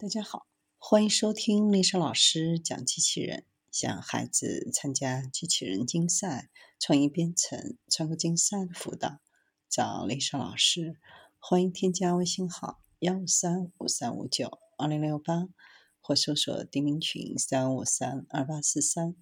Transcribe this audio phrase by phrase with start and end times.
[0.00, 0.46] 大家好，
[0.78, 3.44] 欢迎收听丽莎老师讲机器人。
[3.72, 9.18] 想孩子参加机器人竞赛、创意编程、创客竞赛的辅导，
[9.68, 10.98] 找丽莎老师。
[11.40, 15.48] 欢迎添加微信号幺五三五三五九二零六八，
[16.00, 19.16] 或搜索钉钉群三五三二八四三。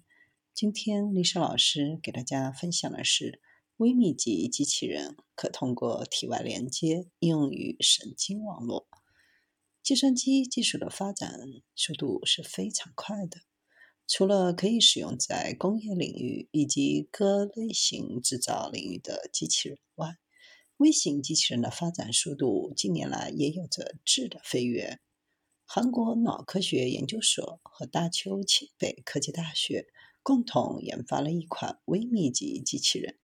[0.53, 3.41] 今天丽莎老师给大家分享的是，
[3.77, 8.87] 微密集机器人可通过体外连接应用于神经网络。
[9.87, 11.39] 计算机技术的发展
[11.73, 13.39] 速度是非常快的。
[14.05, 20.17] 除了可以使用在工业领域以及各类型制造领域的机器人外，
[20.75, 24.99] 微型机器人的发展速度近年来也有着质的飞跃。
[25.63, 29.87] 韩国脑科学研究所和大邱庆北科技大学
[30.21, 33.17] 共同研发了一款微密集机器人。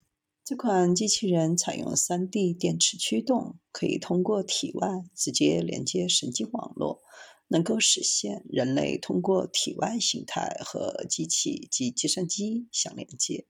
[0.44, 7.00] 这款机器人采用 3D 电池驱动，可以通过体外直接连接神经网络，
[7.46, 13.46] 能够实现人类通过体外形态和机器及计算机相连接。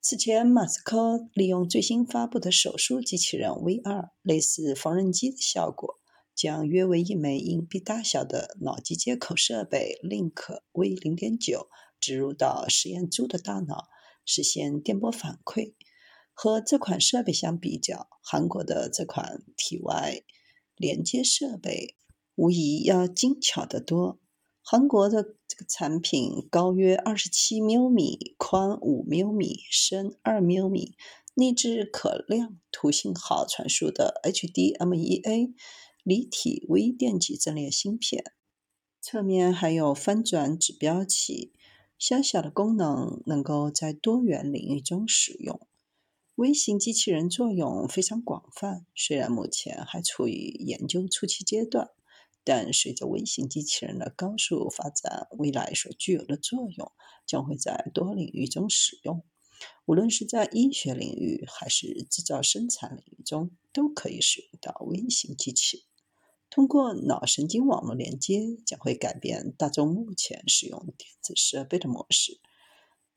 [0.00, 6.00] 此前，马斯克利用最新发布的手术机器人 V2，类似缝纫机的效果，
[6.34, 10.34] 将约为一枚硬币大小的脑机接口设备 Link
[10.72, 11.68] V0.9
[12.00, 13.86] 植入到实验猪的大脑，
[14.26, 15.74] 实现电波反馈。
[16.42, 20.24] 和这款设备相比较，韩国的这款体外
[20.74, 21.94] 连接设备
[22.34, 24.18] 无疑要精巧得多。
[24.60, 30.96] 韩国的这个产品高约二十七毫米，宽五毫米，深二毫米，
[31.34, 35.54] 内置可量图信号传输的 HDMI
[36.02, 38.24] 立体微电极阵列芯片，
[39.00, 41.52] 侧面还有翻转指标器，
[41.96, 45.60] 小小的功能能够在多元领域中使用。
[46.36, 51.90] 微型机器人作用非常广泛，虽然目前还处于研究初期阶段，
[52.42, 56.90] 但随着微型机器人的高速发展，未来所具有的作用
[57.26, 59.22] 将会在多领域中使用。
[59.84, 65.84] 无论是在医学领域还是制造生产领域中，都可以使用到微型机器。
[66.48, 72.40] 通过脑神经网络连接，将会改变大众目前使用电子设备的模式。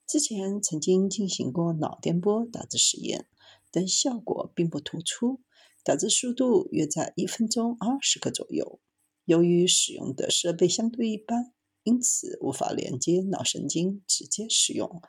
[0.07, 3.27] 之前曾经进行过脑电波打字实验，
[3.71, 5.41] 但效果并不突出，
[5.83, 8.79] 打字速度约在一分钟二十个左右。
[9.25, 11.51] 由于使用的设备相对一般，
[11.81, 15.01] 因此无法连接脑神经直接使用。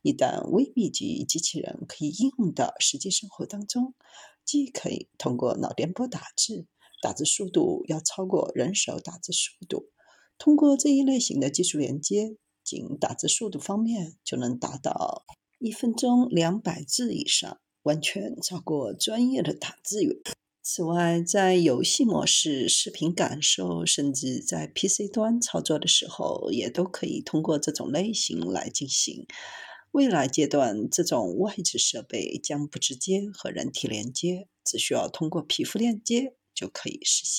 [0.00, 3.94] 一旦微密集机器人可以应用到实际生活当中，
[4.46, 6.66] 既可以通过脑电波打字，
[7.02, 9.90] 打字速度要超过人手打字速度。
[10.38, 12.38] 通过这一类型的技术连接。
[12.68, 15.24] 仅打字速度方面，就能达到
[15.58, 20.14] 一分钟两百字以上，完全超过专业的打字员。
[20.62, 29.26] 此外，在游戏模式、视频感受，甚至在 PC 端操作的时候，也都可以通过这种类型来进行。
[29.92, 37.38] 未来阶段，这种外置设备将不直接和人体连接，只需要通过皮肤链接就可以实现。